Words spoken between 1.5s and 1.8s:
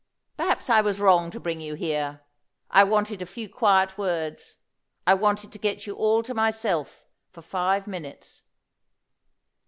you